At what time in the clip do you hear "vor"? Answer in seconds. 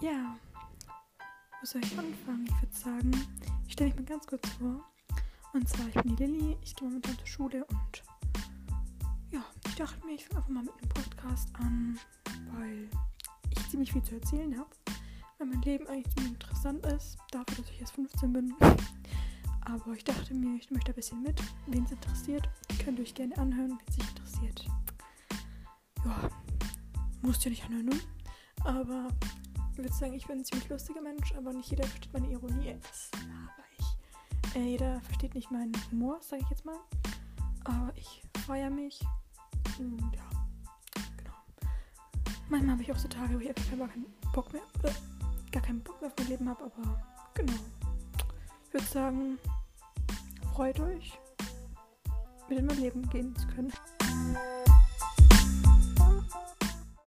4.50-4.84